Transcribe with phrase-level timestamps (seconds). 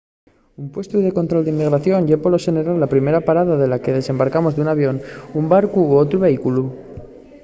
[0.61, 4.53] un puestu de control d’inmigración ye polo xeneral la primera parada de la que desembarcamos
[4.53, 4.97] d’un avión
[5.39, 6.63] un barcu o otru vehículu